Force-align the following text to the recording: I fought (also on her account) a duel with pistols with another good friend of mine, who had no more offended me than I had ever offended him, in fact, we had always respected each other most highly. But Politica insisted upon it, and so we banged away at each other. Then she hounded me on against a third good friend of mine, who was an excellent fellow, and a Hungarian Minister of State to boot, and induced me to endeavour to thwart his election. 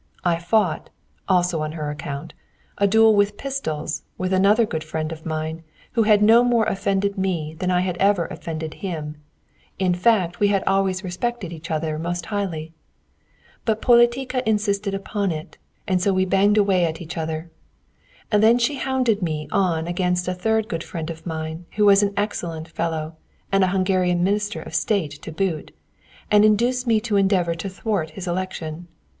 I 0.23 0.39
fought 0.39 0.89
(also 1.29 1.61
on 1.61 1.73
her 1.73 1.91
account) 1.91 2.33
a 2.79 2.87
duel 2.87 3.13
with 3.13 3.37
pistols 3.37 4.01
with 4.17 4.33
another 4.33 4.65
good 4.65 4.83
friend 4.83 5.11
of 5.11 5.27
mine, 5.27 5.61
who 5.91 6.01
had 6.01 6.23
no 6.23 6.43
more 6.43 6.65
offended 6.65 7.19
me 7.19 7.55
than 7.59 7.69
I 7.69 7.81
had 7.81 7.97
ever 7.97 8.25
offended 8.25 8.73
him, 8.81 9.17
in 9.77 9.93
fact, 9.93 10.39
we 10.39 10.47
had 10.47 10.63
always 10.65 11.03
respected 11.03 11.53
each 11.53 11.69
other 11.69 11.99
most 11.99 12.25
highly. 12.25 12.73
But 13.63 13.79
Politica 13.83 14.41
insisted 14.49 14.95
upon 14.95 15.31
it, 15.31 15.59
and 15.87 16.01
so 16.01 16.13
we 16.13 16.25
banged 16.25 16.57
away 16.57 16.83
at 16.85 16.99
each 16.99 17.15
other. 17.15 17.51
Then 18.31 18.57
she 18.57 18.77
hounded 18.77 19.21
me 19.21 19.47
on 19.51 19.85
against 19.85 20.27
a 20.27 20.33
third 20.33 20.67
good 20.67 20.83
friend 20.83 21.11
of 21.11 21.27
mine, 21.27 21.67
who 21.75 21.85
was 21.85 22.01
an 22.01 22.15
excellent 22.17 22.69
fellow, 22.69 23.17
and 23.51 23.63
a 23.63 23.67
Hungarian 23.67 24.23
Minister 24.23 24.63
of 24.63 24.73
State 24.73 25.11
to 25.21 25.31
boot, 25.31 25.69
and 26.31 26.43
induced 26.43 26.87
me 26.87 26.99
to 27.01 27.17
endeavour 27.17 27.53
to 27.53 27.69
thwart 27.69 28.09
his 28.09 28.27
election. 28.27 28.87